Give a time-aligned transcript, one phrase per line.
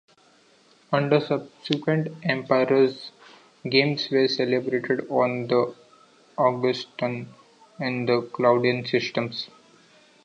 [0.91, 3.11] Under subsequent emperors,
[3.69, 5.75] Games were celebrated on both
[6.35, 7.31] the Augustan
[7.77, 9.49] and the Claudian systems.